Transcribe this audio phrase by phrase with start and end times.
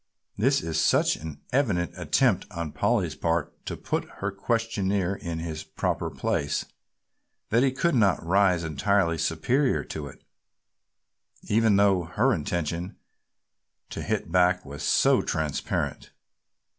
[0.35, 5.63] This was such an evident attempt on Polly's part to put her questioner in his
[5.63, 6.65] proper place
[7.51, 10.23] that he could not rise entirely superior to it,
[11.43, 12.95] even though her intention
[13.91, 16.09] to hit back was so transparent.